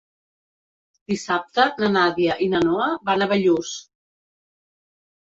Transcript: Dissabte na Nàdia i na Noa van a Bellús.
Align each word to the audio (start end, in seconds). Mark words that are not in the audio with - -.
Dissabte 1.13 1.67
na 1.85 1.91
Nàdia 1.97 2.39
i 2.49 2.51
na 2.57 2.65
Noa 2.67 2.91
van 3.13 3.23
a 3.23 3.31
Bellús. 3.37 3.79